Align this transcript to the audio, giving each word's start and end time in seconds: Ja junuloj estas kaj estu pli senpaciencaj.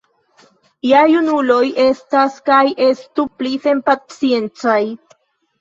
Ja 0.91 1.01
junuloj 1.11 1.59
estas 1.83 2.39
kaj 2.49 2.63
estu 2.87 3.27
pli 3.43 3.53
senpaciencaj. 3.67 4.83